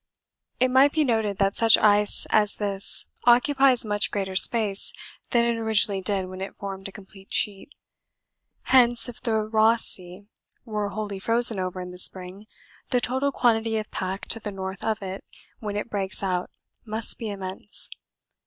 It 0.59 0.71
might 0.71 0.93
be 0.93 1.03
noted 1.03 1.37
that 1.37 1.55
such 1.55 1.77
ice 1.77 2.25
as 2.31 2.55
this 2.55 3.05
occupies 3.25 3.85
much 3.85 4.09
greater 4.09 4.35
space 4.35 4.91
than 5.29 5.45
it 5.45 5.57
originally 5.59 6.01
did 6.01 6.25
when 6.25 6.41
it 6.41 6.57
formed 6.57 6.87
a 6.87 6.91
complete 6.91 7.31
sheet 7.31 7.69
hence 8.63 9.07
if 9.07 9.21
the 9.21 9.35
Ross 9.45 9.83
Sea 9.83 10.25
were 10.65 10.89
wholly 10.89 11.19
frozen 11.19 11.59
over 11.59 11.79
in 11.79 11.91
the 11.91 11.99
spring, 11.99 12.47
the 12.89 12.99
total 12.99 13.31
quantity 13.31 13.77
of 13.77 13.91
pack 13.91 14.27
to 14.29 14.39
the 14.39 14.49
north 14.51 14.83
of 14.83 15.03
it 15.03 15.23
when 15.59 15.75
it 15.75 15.91
breaks 15.91 16.23
out 16.23 16.49
must 16.83 17.19
be 17.19 17.29
immense. 17.29 17.91